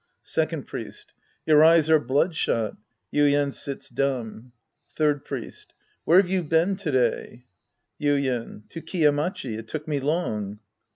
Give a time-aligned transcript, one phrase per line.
[0.23, 1.13] Second Priest.
[1.45, 2.75] Your eyes are bloodshot.
[3.13, 4.51] (Yuien sits dumb.)
[4.95, 5.75] Third Priest.
[6.05, 7.45] Where' ve you been to day?
[8.01, 8.67] Yuien.
[8.69, 9.57] To Kiya Machi.
[9.57, 10.57] It took me long.